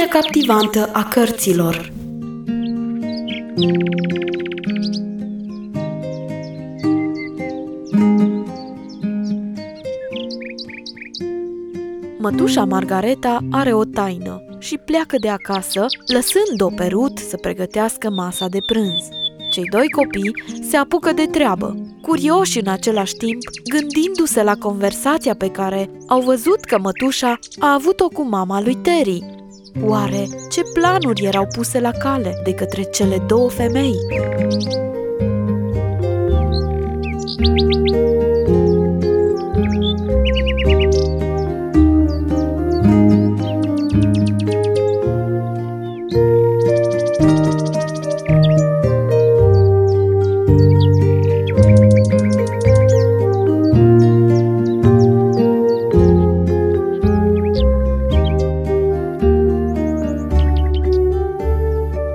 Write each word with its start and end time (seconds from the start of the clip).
Lumea 0.00 0.20
captivantă 0.20 0.90
a 0.92 1.04
cărților 1.04 1.92
Mătușa 12.18 12.64
Margareta 12.64 13.38
are 13.50 13.74
o 13.74 13.84
taină 13.84 14.42
și 14.58 14.78
pleacă 14.78 15.16
de 15.20 15.28
acasă, 15.28 15.86
lăsând-o 16.06 16.66
pe 16.76 16.86
Rut 16.86 17.18
să 17.18 17.36
pregătească 17.36 18.10
masa 18.10 18.48
de 18.48 18.58
prânz. 18.66 19.08
Cei 19.50 19.64
doi 19.70 19.88
copii 19.88 20.32
se 20.68 20.76
apucă 20.76 21.12
de 21.12 21.26
treabă, 21.26 21.76
curioși 22.02 22.60
în 22.60 22.68
același 22.68 23.14
timp, 23.14 23.40
gândindu-se 23.70 24.42
la 24.42 24.54
conversația 24.54 25.34
pe 25.34 25.50
care 25.50 25.90
au 26.06 26.20
văzut 26.20 26.64
că 26.64 26.78
mătușa 26.78 27.38
a 27.58 27.72
avut-o 27.72 28.08
cu 28.08 28.22
mama 28.28 28.60
lui 28.60 28.74
Terry. 28.74 29.39
Oare 29.78 30.26
ce 30.50 30.62
planuri 30.72 31.24
erau 31.24 31.46
puse 31.46 31.80
la 31.80 31.90
cale 31.90 32.40
de 32.44 32.54
către 32.54 32.82
cele 32.82 33.18
două 33.18 33.50
femei? 33.50 33.94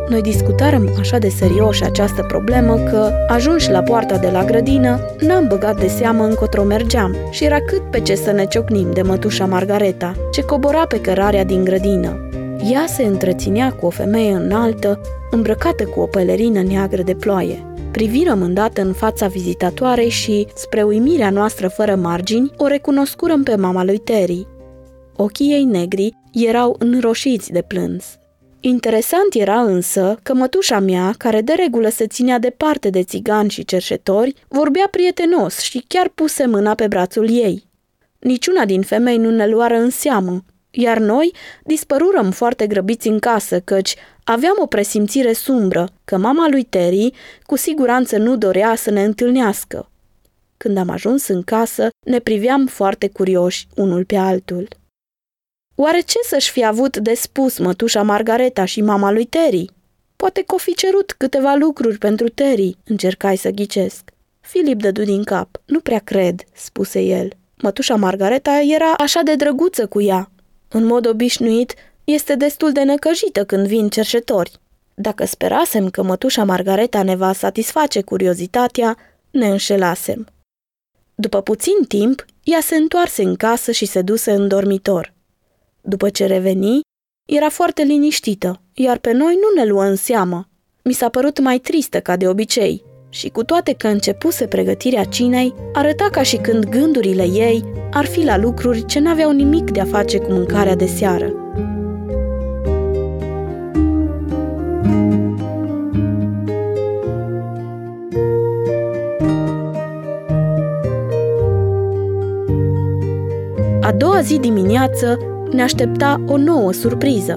Noi 0.09 0.21
discutarăm 0.21 0.95
așa 0.99 1.17
de 1.17 1.29
serios 1.29 1.81
această 1.81 2.23
problemă 2.27 2.75
că, 2.75 3.11
ajunși 3.27 3.71
la 3.71 3.81
poarta 3.81 4.17
de 4.17 4.29
la 4.29 4.43
grădină, 4.43 4.99
n-am 5.19 5.47
băgat 5.47 5.79
de 5.79 5.87
seamă 5.87 6.23
încotro 6.23 6.63
mergeam 6.63 7.15
și 7.31 7.43
era 7.43 7.59
cât 7.61 7.81
pe 7.91 7.99
ce 7.99 8.15
să 8.15 8.31
ne 8.31 8.45
ciocnim 8.45 8.91
de 8.91 9.01
mătușa 9.01 9.45
Margareta, 9.45 10.15
ce 10.31 10.41
cobora 10.41 10.85
pe 10.87 11.01
cărarea 11.01 11.43
din 11.43 11.63
grădină. 11.63 12.29
Ea 12.71 12.85
se 12.87 13.03
întreținea 13.03 13.71
cu 13.71 13.85
o 13.85 13.89
femeie 13.89 14.31
înaltă, 14.31 15.01
îmbrăcată 15.31 15.83
cu 15.83 15.99
o 15.99 16.05
pelerină 16.05 16.61
neagră 16.61 17.01
de 17.01 17.15
ploaie. 17.15 17.65
Privirăm 17.91 18.41
îndată 18.41 18.81
în 18.81 18.93
fața 18.93 19.27
vizitatoarei 19.27 20.09
și, 20.09 20.47
spre 20.55 20.83
uimirea 20.83 21.29
noastră 21.29 21.67
fără 21.67 21.95
margini, 21.95 22.51
o 22.57 22.67
recunoscurăm 22.67 23.43
pe 23.43 23.55
mama 23.55 23.83
lui 23.83 23.97
Terry. 23.97 24.47
Ochii 25.15 25.51
ei 25.51 25.63
negri 25.63 26.13
erau 26.31 26.75
înroșiți 26.79 27.51
de 27.51 27.61
plâns. 27.61 28.17
Interesant 28.67 29.33
era 29.33 29.61
însă 29.61 30.19
că 30.23 30.33
mătușa 30.33 30.79
mea, 30.79 31.13
care 31.17 31.41
de 31.41 31.53
regulă 31.53 31.89
se 31.89 32.07
ținea 32.07 32.39
departe 32.39 32.89
de 32.89 33.03
țigani 33.03 33.49
și 33.49 33.65
cerșetori, 33.65 34.33
vorbea 34.47 34.87
prietenos 34.91 35.59
și 35.59 35.85
chiar 35.87 36.09
puse 36.15 36.45
mâna 36.45 36.75
pe 36.75 36.87
brațul 36.87 37.29
ei. 37.29 37.67
Niciuna 38.19 38.65
din 38.65 38.81
femei 38.81 39.17
nu 39.17 39.29
ne 39.29 39.47
luară 39.47 39.75
în 39.75 39.89
seamă, 39.89 40.45
iar 40.71 40.97
noi 40.97 41.33
dispărurăm 41.63 42.31
foarte 42.31 42.67
grăbiți 42.67 43.07
în 43.07 43.19
casă, 43.19 43.59
căci 43.59 43.95
aveam 44.23 44.55
o 44.61 44.65
presimțire 44.65 45.33
sumbră 45.33 45.89
că 46.05 46.17
mama 46.17 46.47
lui 46.49 46.63
Terry 46.63 47.11
cu 47.43 47.55
siguranță 47.55 48.17
nu 48.17 48.37
dorea 48.37 48.75
să 48.75 48.91
ne 48.91 49.03
întâlnească. 49.03 49.89
Când 50.57 50.77
am 50.77 50.89
ajuns 50.89 51.27
în 51.27 51.41
casă, 51.41 51.89
ne 52.05 52.19
priveam 52.19 52.65
foarte 52.65 53.07
curioși 53.07 53.67
unul 53.75 54.05
pe 54.05 54.15
altul. 54.15 54.67
Oare 55.75 55.99
ce 55.99 56.17
să-și 56.27 56.51
fi 56.51 56.65
avut 56.65 56.97
de 56.97 57.13
spus 57.13 57.57
mătușa 57.57 58.01
Margareta 58.01 58.65
și 58.65 58.81
mama 58.81 59.11
lui 59.11 59.25
Terry? 59.25 59.69
Poate 60.15 60.41
că 60.41 60.55
o 60.55 60.57
fi 60.57 60.73
cerut 60.73 61.11
câteva 61.11 61.53
lucruri 61.53 61.97
pentru 61.97 62.29
Terry, 62.29 62.77
încercai 62.83 63.35
să 63.35 63.49
ghicesc. 63.49 64.03
Filip 64.39 64.81
dădu 64.81 65.03
din 65.03 65.23
cap. 65.23 65.61
Nu 65.65 65.79
prea 65.79 65.99
cred, 65.99 66.41
spuse 66.53 67.01
el. 67.01 67.29
Mătușa 67.61 67.95
Margareta 67.95 68.59
era 68.59 68.93
așa 68.97 69.21
de 69.21 69.35
drăguță 69.35 69.87
cu 69.87 70.01
ea. 70.01 70.31
În 70.67 70.85
mod 70.85 71.07
obișnuit, 71.07 71.73
este 72.03 72.35
destul 72.35 72.71
de 72.71 72.83
necăjită 72.83 73.45
când 73.45 73.67
vin 73.67 73.89
cerșetori. 73.89 74.51
Dacă 74.93 75.25
sperasem 75.25 75.89
că 75.89 76.03
mătușa 76.03 76.43
Margareta 76.43 77.03
ne 77.03 77.15
va 77.15 77.33
satisface 77.33 78.01
curiozitatea, 78.01 78.97
ne 79.31 79.47
înșelasem. 79.47 80.27
După 81.15 81.41
puțin 81.41 81.83
timp, 81.87 82.25
ea 82.43 82.59
se 82.61 82.75
întoarse 82.75 83.23
în 83.23 83.35
casă 83.35 83.71
și 83.71 83.85
se 83.85 84.01
duse 84.01 84.31
în 84.31 84.47
dormitor. 84.47 85.14
După 85.87 86.09
ce 86.09 86.25
reveni, 86.25 86.79
era 87.29 87.49
foarte 87.49 87.81
liniștită, 87.81 88.61
iar 88.73 88.97
pe 88.97 89.11
noi 89.11 89.33
nu 89.41 89.61
ne 89.61 89.67
luă 89.69 89.83
în 89.83 89.95
seamă. 89.95 90.47
Mi 90.83 90.93
s-a 90.93 91.09
părut 91.09 91.39
mai 91.39 91.57
tristă 91.57 91.99
ca 91.99 92.15
de 92.15 92.27
obicei 92.27 92.83
și 93.09 93.29
cu 93.29 93.43
toate 93.43 93.73
că 93.73 93.87
începuse 93.87 94.47
pregătirea 94.47 95.03
cinei, 95.03 95.53
arăta 95.73 96.07
ca 96.11 96.21
și 96.21 96.37
când 96.37 96.69
gândurile 96.69 97.23
ei 97.23 97.63
ar 97.91 98.05
fi 98.05 98.23
la 98.23 98.37
lucruri 98.37 98.85
ce 98.85 98.99
n-aveau 98.99 99.31
nimic 99.31 99.71
de 99.71 99.79
a 99.79 99.85
face 99.85 100.17
cu 100.17 100.31
mâncarea 100.31 100.75
de 100.75 100.85
seară. 100.85 101.33
A 113.81 113.91
doua 113.91 114.21
zi 114.21 114.39
dimineață, 114.39 115.34
ne 115.55 115.61
aștepta 115.61 116.23
o 116.27 116.37
nouă 116.37 116.71
surpriză. 116.71 117.33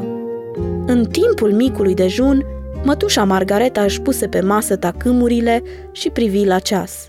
În 0.87 1.05
timpul 1.05 1.53
micului 1.53 1.95
dejun, 1.95 2.45
mătușa 2.85 3.25
Margareta 3.25 3.83
își 3.83 4.01
puse 4.01 4.29
pe 4.29 4.41
masă 4.41 4.77
tacâmurile 4.77 5.63
și 5.93 6.11
privi 6.11 6.45
la 6.45 6.59
ceas. 6.59 7.09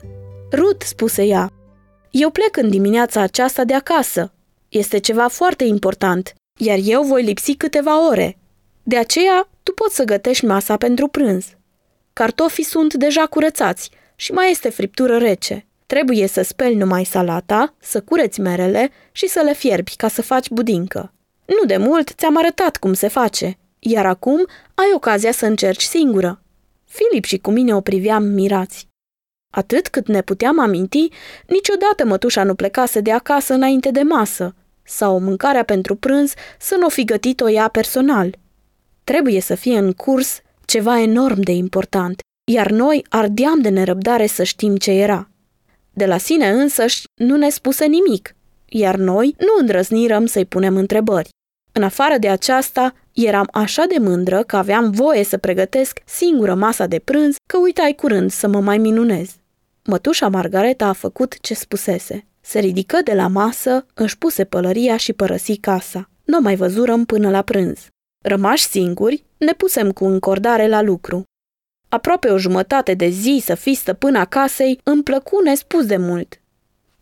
Rut, 0.52 0.82
spuse 0.82 1.24
ea, 1.24 1.52
eu 2.12 2.30
plec 2.30 2.58
în 2.58 2.70
dimineața 2.70 3.22
aceasta 3.22 3.64
de 3.64 3.74
acasă. 3.74 4.34
Este 4.70 4.98
ceva 4.98 5.28
foarte 5.28 5.64
important, 5.64 6.34
iar 6.58 6.78
eu 6.84 7.04
voi 7.04 7.24
lipsi 7.24 7.56
câteva 7.56 8.10
ore. 8.10 8.38
De 8.84 8.98
aceea, 8.98 9.50
tu 9.64 9.72
poți 9.74 9.96
să 9.96 10.04
gătești 10.04 10.46
masa 10.46 10.78
pentru 10.78 11.08
prânz. 11.08 11.46
Cartofii 12.14 12.64
sunt 12.64 12.94
deja 12.94 13.26
curățați 13.26 13.90
și 14.16 14.32
mai 14.32 14.52
este 14.52 14.70
friptură 14.70 15.18
rece. 15.18 15.68
Trebuie 15.90 16.28
să 16.28 16.42
speli 16.42 16.76
numai 16.76 17.04
salata, 17.04 17.74
să 17.80 18.02
cureți 18.02 18.40
merele 18.40 18.90
și 19.12 19.28
să 19.28 19.42
le 19.44 19.54
fierbi 19.54 19.96
ca 19.96 20.08
să 20.08 20.22
faci 20.22 20.50
budincă. 20.50 21.14
Nu 21.46 21.66
de 21.66 21.78
mult 21.78 22.10
ți-am 22.10 22.38
arătat 22.38 22.78
cum 22.78 22.94
se 22.94 23.08
face, 23.08 23.58
iar 23.80 24.06
acum 24.06 24.46
ai 24.76 24.92
ocazia 24.96 25.32
să 25.32 25.46
încerci 25.46 25.82
singură. 25.82 26.42
Filip 26.86 27.24
și 27.24 27.38
cu 27.38 27.52
mine 27.52 27.76
o 27.76 27.82
priveam 27.82 28.24
mirați. 28.24 28.88
Atât 29.50 29.88
cât 29.88 30.08
ne 30.08 30.22
puteam 30.22 30.60
aminti, 30.60 31.08
niciodată 31.48 32.06
mătușa 32.06 32.44
nu 32.44 32.56
plecase 32.56 33.00
de 33.00 33.12
acasă 33.12 33.54
înainte 33.54 33.92
de 33.92 34.02
masă, 34.02 34.56
sau 34.84 35.20
mâncarea 35.20 35.64
pentru 35.64 35.96
prânz 35.96 36.34
să 36.60 36.76
nu 36.80 36.90
fi 36.90 37.04
gătit-o 37.04 37.50
ea 37.50 37.68
personal. 37.68 38.38
Trebuie 39.04 39.42
să 39.42 39.56
fie 39.56 39.78
în 39.78 39.94
curs 39.94 40.40
ceva 40.66 41.00
enorm 41.00 41.40
de 41.40 41.52
important, 41.52 42.20
iar 42.52 42.72
noi 42.72 43.06
ardeam 43.10 43.62
de 43.62 43.70
nerăbdare 43.70 44.26
să 44.26 44.44
știm 44.44 44.76
ce 44.76 44.92
era. 44.92 45.30
De 45.94 46.06
la 46.06 46.18
sine 46.18 46.50
însăși 46.50 47.04
nu 47.16 47.36
ne 47.36 47.50
spuse 47.50 47.86
nimic, 47.86 48.36
iar 48.66 48.96
noi 48.96 49.36
nu 49.38 49.48
îndrăznirăm 49.60 50.26
să-i 50.26 50.46
punem 50.46 50.76
întrebări. 50.76 51.30
În 51.72 51.84
afară 51.84 52.18
de 52.18 52.30
aceasta, 52.30 52.94
eram 53.14 53.48
așa 53.52 53.86
de 53.86 53.96
mândră 54.00 54.44
că 54.44 54.56
aveam 54.58 54.92
voie 54.92 55.24
să 55.24 55.38
pregătesc 55.38 56.00
singură 56.06 56.54
masa 56.54 56.86
de 56.86 57.00
prânz 57.00 57.36
că 57.46 57.58
uitai 57.58 57.94
curând 57.94 58.32
să 58.32 58.48
mă 58.48 58.60
mai 58.60 58.78
minunez. 58.78 59.36
Mătușa 59.86 60.28
Margareta 60.28 60.88
a 60.88 60.94
făcut 60.94 61.40
ce 61.40 61.54
spusese. 61.54 62.26
Se 62.42 62.60
ridică 62.60 63.00
de 63.04 63.14
la 63.14 63.28
masă, 63.28 63.86
își 63.94 64.18
puse 64.18 64.44
pălăria 64.44 64.98
și 64.98 65.14
părăsi 65.14 65.58
casa. 65.58 66.10
Nu 66.24 66.40
mai 66.40 66.56
văzurăm 66.56 67.06
până 67.06 67.30
la 67.30 67.42
prânz. 67.42 67.88
Rămași 68.26 68.64
singuri, 68.64 69.24
ne 69.38 69.52
pusem 69.52 69.92
cu 69.92 70.06
încordare 70.06 70.68
la 70.68 70.82
lucru. 70.82 71.24
Aproape 71.90 72.30
o 72.30 72.38
jumătate 72.38 72.94
de 72.94 73.08
zi 73.08 73.42
să 73.46 73.56
fii 73.56 73.76
stăpâna 73.76 74.26
casei 74.26 74.80
îmi 74.84 75.04
plăcu 75.04 75.42
nespus 75.44 75.86
de 75.86 75.98
mult. 75.98 76.42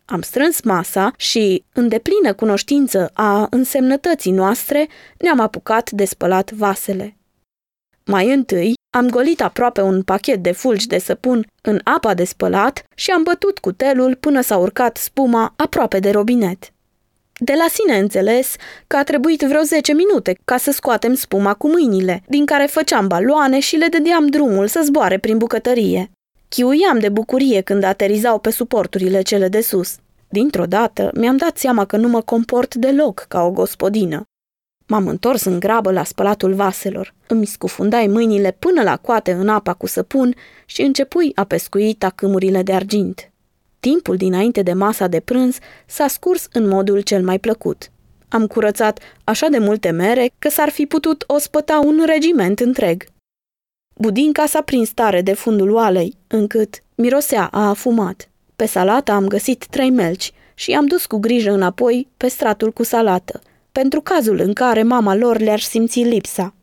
Am 0.04 0.22
strâns 0.22 0.62
masa 0.62 1.12
și, 1.16 1.64
în 1.72 1.88
deplină 1.88 2.32
cunoștință 2.32 3.10
a 3.12 3.46
însemnătății 3.50 4.30
noastre, 4.32 4.88
ne-am 5.18 5.40
apucat 5.40 5.90
de 5.90 6.04
spălat 6.04 6.50
vasele. 6.50 7.16
Mai 8.04 8.32
întâi, 8.32 8.74
am 8.90 9.08
golit 9.08 9.40
aproape 9.40 9.80
un 9.80 10.02
pachet 10.02 10.42
de 10.42 10.52
fulgi 10.52 10.86
de 10.86 10.98
săpun 10.98 11.46
în 11.62 11.80
apa 11.84 12.14
de 12.14 12.24
spălat 12.24 12.84
și 12.94 13.10
am 13.10 13.22
bătut 13.22 13.58
cu 13.58 13.72
telul 13.72 14.14
până 14.14 14.40
s-a 14.40 14.56
urcat 14.56 14.96
spuma 14.96 15.54
aproape 15.56 15.98
de 15.98 16.10
robinet. 16.10 16.72
De 17.40 17.52
la 17.56 17.66
sine 17.70 17.98
înțeles 17.98 18.54
că 18.86 18.96
a 18.96 19.02
trebuit 19.02 19.40
vreo 19.40 19.62
10 19.62 19.92
minute 19.92 20.38
ca 20.44 20.56
să 20.56 20.70
scoatem 20.70 21.14
spuma 21.14 21.54
cu 21.54 21.68
mâinile, 21.68 22.22
din 22.28 22.46
care 22.46 22.66
făceam 22.66 23.06
baloane 23.06 23.58
și 23.58 23.76
le 23.76 23.86
dădeam 23.86 24.26
drumul 24.26 24.66
să 24.66 24.80
zboare 24.84 25.18
prin 25.18 25.38
bucătărie. 25.38 26.10
Chiuiam 26.48 26.98
de 26.98 27.08
bucurie 27.08 27.60
când 27.60 27.82
aterizau 27.84 28.38
pe 28.38 28.50
suporturile 28.50 29.22
cele 29.22 29.48
de 29.48 29.60
sus. 29.60 29.96
Dintr-o 30.28 30.66
dată 30.66 31.10
mi-am 31.14 31.36
dat 31.36 31.58
seama 31.58 31.84
că 31.84 31.96
nu 31.96 32.08
mă 32.08 32.20
comport 32.20 32.74
deloc 32.74 33.24
ca 33.28 33.42
o 33.42 33.50
gospodină. 33.50 34.22
M-am 34.86 35.06
întors 35.06 35.44
în 35.44 35.58
grabă 35.58 35.92
la 35.92 36.04
spălatul 36.04 36.54
vaselor. 36.54 37.14
Îmi 37.26 37.46
scufundai 37.46 38.06
mâinile 38.06 38.56
până 38.58 38.82
la 38.82 38.96
coate 38.96 39.32
în 39.32 39.48
apa 39.48 39.74
cu 39.74 39.86
săpun 39.86 40.34
și 40.66 40.82
începui 40.82 41.32
a 41.34 41.44
pescui 41.44 41.94
tacâmurile 41.94 42.62
de 42.62 42.72
argint. 42.72 43.27
Timpul 43.80 44.16
dinainte 44.16 44.62
de 44.62 44.72
masa 44.72 45.06
de 45.06 45.20
prânz 45.20 45.58
s-a 45.86 46.06
scurs 46.06 46.48
în 46.52 46.68
modul 46.68 47.00
cel 47.00 47.24
mai 47.24 47.38
plăcut. 47.38 47.90
Am 48.28 48.46
curățat 48.46 49.00
așa 49.24 49.48
de 49.48 49.58
multe 49.58 49.90
mere 49.90 50.30
că 50.38 50.48
s-ar 50.48 50.68
fi 50.68 50.86
putut 50.86 51.24
ospăta 51.26 51.80
un 51.84 52.02
regiment 52.06 52.60
întreg. 52.60 53.04
Budinca 53.96 54.46
s-a 54.46 54.62
prins 54.62 54.90
tare 54.90 55.22
de 55.22 55.32
fundul 55.32 55.70
oalei, 55.70 56.16
încât 56.26 56.82
mirosea 56.94 57.48
a 57.52 57.68
afumat. 57.68 58.30
Pe 58.56 58.66
salată 58.66 59.12
am 59.12 59.26
găsit 59.26 59.66
trei 59.66 59.90
melci 59.90 60.32
și 60.54 60.70
i-am 60.70 60.86
dus 60.86 61.06
cu 61.06 61.16
grijă 61.16 61.50
înapoi 61.50 62.08
pe 62.16 62.28
stratul 62.28 62.72
cu 62.72 62.82
salată, 62.82 63.40
pentru 63.72 64.00
cazul 64.00 64.38
în 64.38 64.52
care 64.52 64.82
mama 64.82 65.14
lor 65.14 65.38
le-ar 65.38 65.60
simți 65.60 66.00
lipsa. 66.00 66.54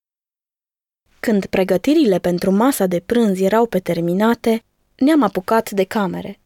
Când 1.19 1.45
pregătirile 1.45 2.19
pentru 2.19 2.51
masa 2.51 2.85
de 2.85 3.00
prânz 3.00 3.39
erau 3.39 3.65
pe 3.65 3.79
terminate, 3.79 4.63
ne-am 4.95 5.23
apucat 5.23 5.71
de 5.71 5.83
camere. 5.83 6.39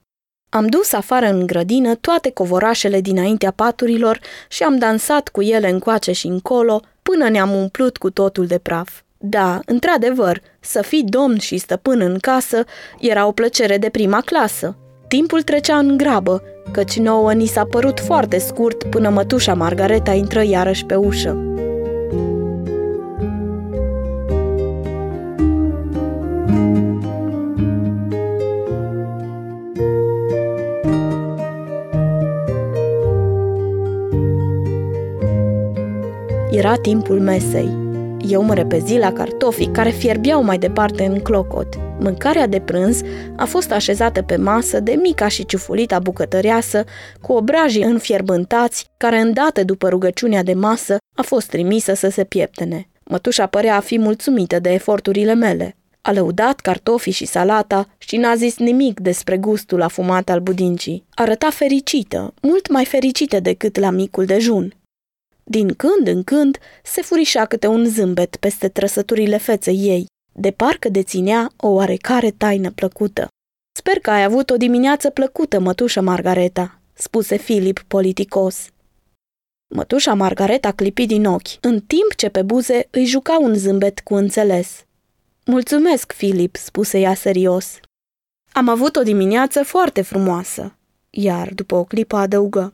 Am 0.52 0.68
dus 0.68 0.94
afară 0.94 1.26
în 1.26 1.46
grădină 1.46 1.96
toate 1.96 2.32
covorașele 2.32 3.02
dinaintea 3.02 3.52
paturilor 3.52 4.20
și 4.48 4.64
am 4.64 4.78
dansat 4.78 5.28
cu 5.28 5.42
ele 5.42 5.70
încoace 5.70 6.12
și 6.12 6.28
încolo 6.28 6.82
până 7.02 7.30
ne-am 7.30 7.54
umplut 7.54 7.98
cu 7.98 8.10
totul 8.10 8.46
de 8.46 8.58
praf. 8.58 8.90
Da, 9.18 9.60
într-adevăr, 9.66 10.42
să 10.60 10.82
fii 10.82 11.04
domn 11.04 11.38
și 11.38 11.58
stăpân 11.58 12.02
în 12.02 12.18
casă 12.20 12.64
era 13.00 13.28
o 13.28 13.32
plăcere 13.32 13.78
de 13.78 13.90
prima 13.90 14.22
clasă. 14.22 14.76
Timpul 15.08 15.42
trecea 15.42 15.78
în 15.78 15.98
grabă, 15.98 16.44
căci 16.72 16.98
nouă 16.98 17.34
ni 17.34 17.46
s-a 17.46 17.66
părut 17.66 18.00
foarte 18.00 18.38
scurt 18.38 18.84
până 18.84 19.10
mătușa 19.10 19.54
Margareta 19.54 20.14
intră 20.14 20.44
iarăși 20.44 20.86
pe 20.86 20.96
ușă. 20.96 21.44
Era 36.52 36.76
timpul 36.76 37.20
mesei. 37.20 37.70
Eu 38.28 38.44
mă 38.44 38.54
repezi 38.54 38.98
la 38.98 39.14
cartofii 39.14 39.72
care 39.72 39.90
fierbeau 39.90 40.44
mai 40.44 40.58
departe 40.58 41.06
în 41.06 41.20
clocot. 41.20 41.68
Mâncarea 42.00 42.48
de 42.48 42.60
prânz 42.60 43.02
a 43.36 43.46
fost 43.46 43.72
așezată 43.72 44.22
pe 44.22 44.36
masă 44.36 44.80
de 44.80 45.00
mica 45.02 45.28
și 45.28 45.46
ciufulita 45.46 46.00
bucătăreasă, 46.00 46.84
cu 47.22 47.34
obrajii 47.34 47.84
înfierbântați, 47.84 48.90
care 48.98 49.20
îndată 49.20 49.64
după 49.64 49.90
rugăciunea 49.90 50.44
de 50.44 50.54
masă 50.54 50.98
a 51.16 51.22
fost 51.22 51.48
trimisă 51.48 51.94
să 51.94 52.10
se 52.10 52.24
pieptene. 52.24 52.88
Mătușa 53.04 53.46
părea 53.46 53.76
a 53.76 53.80
fi 53.80 54.00
mulțumită 54.00 54.60
de 54.60 54.70
eforturile 54.70 55.34
mele. 55.34 55.76
A 56.02 56.12
lăudat 56.12 56.60
cartofii 56.60 57.12
și 57.12 57.26
salata 57.26 57.88
și 57.98 58.18
n-a 58.18 58.36
zis 58.36 58.58
nimic 58.58 59.00
despre 59.00 59.38
gustul 59.38 59.82
afumat 59.82 60.30
al 60.30 60.40
budincii. 60.40 61.06
Arăta 61.14 61.50
fericită, 61.50 62.34
mult 62.42 62.72
mai 62.72 62.86
fericită 62.86 63.40
decât 63.40 63.80
la 63.80 63.90
micul 63.90 64.26
dejun. 64.26 64.74
Din 65.52 65.74
când 65.74 66.08
în 66.08 66.24
când 66.24 66.58
se 66.84 67.02
furișa 67.02 67.46
câte 67.46 67.68
un 67.68 67.86
zâmbet 67.86 68.36
peste 68.36 68.70
trăsăturile 68.70 69.38
feței 69.38 69.78
ei, 69.78 70.06
de 70.34 70.52
parcă 70.52 70.90
deținea 70.90 71.52
o 71.58 71.68
oarecare 71.68 72.32
taină 72.32 72.72
plăcută. 72.72 73.28
Sper 73.78 74.00
că 74.00 74.12
ai 74.12 74.24
avut 74.24 74.50
o 74.50 74.58
dimineață 74.58 75.10
plăcută, 75.10 75.60
mătușă 75.60 76.02
Margareta, 76.02 76.82
spuse 76.94 77.36
Filip 77.36 77.80
politicos. 77.88 78.68
Mătușa 79.76 80.14
Margareta 80.14 80.72
clipi 80.72 81.06
din 81.06 81.26
ochi, 81.26 81.58
în 81.62 81.80
timp 81.80 82.16
ce 82.16 82.30
pe 82.30 82.42
buze 82.42 82.88
îi 82.92 83.06
juca 83.06 83.38
un 83.40 83.54
zâmbet 83.56 84.00
cu 84.00 84.16
înțeles. 84.16 84.86
Mulțumesc, 85.46 86.12
Filip, 86.12 86.56
spuse 86.56 87.00
ea 87.00 87.14
serios. 87.14 87.80
Am 88.52 88.70
avut 88.70 88.96
o 88.96 89.04
dimineață 89.04 89.64
foarte 89.64 90.02
frumoasă, 90.02 90.76
iar 91.10 91.54
după 91.54 91.76
o 91.76 91.84
clipă 91.84 92.16
adăugă. 92.16 92.74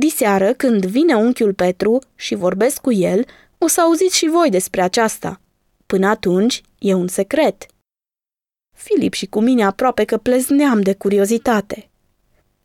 Diseară, 0.00 0.52
când 0.52 0.86
vine 0.86 1.14
unchiul 1.14 1.54
Petru 1.54 1.98
și 2.14 2.34
vorbesc 2.34 2.80
cu 2.80 2.92
el, 2.92 3.24
o 3.58 3.66
să 3.66 3.80
auziți 3.80 4.16
și 4.16 4.28
voi 4.28 4.50
despre 4.50 4.82
aceasta. 4.82 5.40
Până 5.86 6.06
atunci, 6.06 6.62
e 6.78 6.94
un 6.94 7.08
secret. 7.08 7.66
Filip 8.76 9.12
și 9.12 9.26
cu 9.26 9.40
mine 9.40 9.64
aproape 9.64 10.04
că 10.04 10.16
plezneam 10.16 10.80
de 10.80 10.94
curiozitate. 10.94 11.88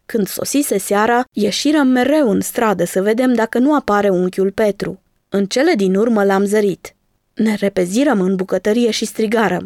Când 0.06 0.28
sosise 0.28 0.78
seara, 0.78 1.24
ieșirăm 1.32 1.88
mereu 1.88 2.30
în 2.30 2.42
stradă 2.42 2.84
să 2.84 3.02
vedem 3.02 3.34
dacă 3.34 3.60
nu 3.60 3.76
apare 3.76 4.10
unchiul 4.10 4.52
Petru. 4.52 5.02
În 5.30 5.46
cele 5.46 5.74
din 5.74 5.96
urmă 5.96 6.24
l-am 6.24 6.46
zărit. 6.46 6.96
Ne 7.34 7.56
repezirăm 7.56 8.22
în 8.22 8.36
bucătărie 8.36 8.92
și 8.92 9.06
strigarăm. 9.06 9.66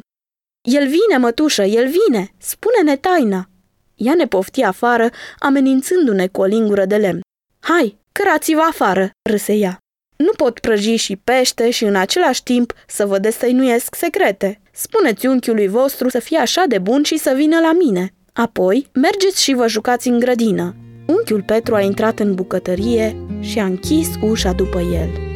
El 0.62 0.84
vine, 0.84 1.18
mătușă, 1.18 1.64
el 1.64 1.90
vine! 1.90 2.34
Spune-ne 2.38 2.98
taina! 2.98 3.50
Ea 3.96 4.14
ne 4.14 4.28
pofti 4.28 4.64
afară, 4.64 5.10
amenințându-ne 5.40 6.28
cu 6.28 6.42
o 6.42 6.46
lingură 6.46 6.86
de 6.86 6.98
lemn. 6.98 7.22
Hai, 7.70 7.98
cărați-vă 8.12 8.62
afară, 8.70 9.10
râse 9.30 9.54
ea. 9.54 9.78
Nu 10.16 10.32
pot 10.38 10.60
prăji 10.60 10.96
și 10.96 11.16
pește 11.16 11.70
și 11.70 11.84
în 11.84 11.96
același 11.96 12.44
timp 12.44 12.74
să 12.88 13.06
vă 13.06 13.20
destăinuiesc 13.20 13.96
secrete. 13.96 14.62
Spuneți 14.72 15.26
unchiului 15.26 15.68
vostru 15.68 16.10
să 16.10 16.20
fie 16.20 16.38
așa 16.38 16.64
de 16.68 16.78
bun 16.78 17.04
și 17.04 17.18
să 17.18 17.34
vină 17.36 17.60
la 17.60 17.74
mine. 17.74 18.14
Apoi, 18.34 18.88
mergeți 18.94 19.44
și 19.44 19.54
vă 19.54 19.68
jucați 19.68 20.08
în 20.08 20.20
grădină. 20.20 20.76
Unchiul 21.08 21.44
Petru 21.44 21.76
a 21.76 21.82
intrat 21.82 22.20
în 22.20 22.36
bucătărie 22.36 23.16
și 23.40 23.60
a 23.60 23.66
închis 23.66 24.08
ușa 24.22 24.52
după 24.52 24.80
el. 24.80 25.27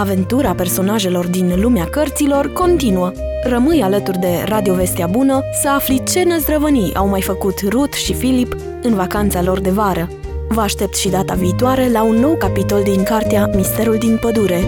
Aventura 0.00 0.54
personajelor 0.54 1.26
din 1.26 1.60
lumea 1.60 1.84
cărților 1.84 2.52
continuă. 2.52 3.12
Rămâi 3.44 3.82
alături 3.82 4.18
de 4.18 4.44
Radio 4.44 4.74
Vestea 4.74 5.06
Bună 5.06 5.40
să 5.62 5.68
afli 5.68 6.02
ce 6.04 6.22
năzdrăvănii 6.22 6.94
au 6.94 7.08
mai 7.08 7.22
făcut 7.22 7.54
Ruth 7.68 7.96
și 7.96 8.12
Philip 8.12 8.56
în 8.82 8.94
vacanța 8.94 9.42
lor 9.42 9.60
de 9.60 9.70
vară. 9.70 10.08
Vă 10.48 10.60
aștept 10.60 10.94
și 10.94 11.08
data 11.08 11.34
viitoare 11.34 11.90
la 11.90 12.02
un 12.02 12.14
nou 12.14 12.36
capitol 12.36 12.82
din 12.82 13.02
cartea 13.02 13.50
Misterul 13.54 13.96
din 13.98 14.18
pădure. 14.20 14.64